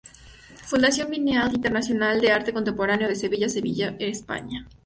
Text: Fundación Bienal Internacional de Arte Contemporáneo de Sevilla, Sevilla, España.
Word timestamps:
Fundación 0.65 1.11
Bienal 1.11 1.53
Internacional 1.53 2.19
de 2.21 2.31
Arte 2.31 2.51
Contemporáneo 2.53 3.07
de 3.07 3.15
Sevilla, 3.15 3.49
Sevilla, 3.49 3.93
España. 3.99 4.65